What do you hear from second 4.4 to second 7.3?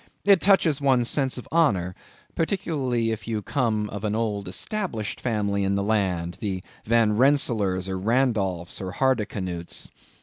established family in the land, the Van